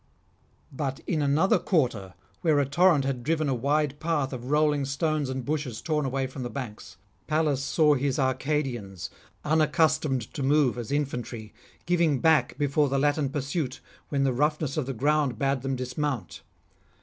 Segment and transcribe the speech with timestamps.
[0.71, 5.29] But in another quarter, where a torrent had driven a wide path of rolling stones
[5.29, 9.11] and bushes torn away from the banks, Pallas saw his Arcadians,
[9.45, 11.53] unaccustomed to move as infantry,
[11.85, 13.79] giving back before the Latin pursuit,
[14.09, 16.41] when the [366 400]roughness of the ground bade them dismount.